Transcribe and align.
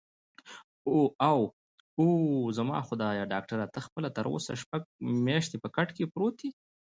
اووه، 1.25 2.53
زما 2.57 2.77
خدایه، 2.87 3.29
ډاکټره 3.33 3.65
ته 3.73 3.79
خپله 3.85 4.09
تراوسه 4.17 4.53
شپږ 4.61 4.81
میاشتې 5.25 5.57
په 5.63 5.69
کټ 5.75 5.89
کې 5.95 6.11
پروت 6.13 6.37
یې؟ 6.45 6.49